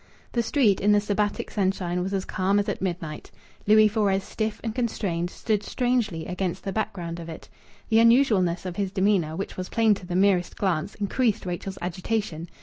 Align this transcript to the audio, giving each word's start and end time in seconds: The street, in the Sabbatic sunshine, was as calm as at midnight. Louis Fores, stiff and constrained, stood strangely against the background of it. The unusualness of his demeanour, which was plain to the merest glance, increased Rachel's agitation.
The 0.31 0.41
street, 0.41 0.81
in 0.81 0.93
the 0.93 0.99
Sabbatic 0.99 1.51
sunshine, 1.51 2.01
was 2.01 2.11
as 2.11 2.25
calm 2.25 2.57
as 2.57 2.67
at 2.67 2.81
midnight. 2.81 3.29
Louis 3.67 3.87
Fores, 3.87 4.23
stiff 4.23 4.59
and 4.63 4.73
constrained, 4.73 5.29
stood 5.29 5.61
strangely 5.61 6.25
against 6.25 6.63
the 6.63 6.73
background 6.73 7.19
of 7.19 7.29
it. 7.29 7.49
The 7.89 7.99
unusualness 7.99 8.65
of 8.65 8.77
his 8.77 8.91
demeanour, 8.91 9.35
which 9.35 9.57
was 9.57 9.69
plain 9.69 9.93
to 9.93 10.07
the 10.07 10.15
merest 10.15 10.55
glance, 10.57 10.95
increased 10.95 11.45
Rachel's 11.45 11.77
agitation. 11.83 12.49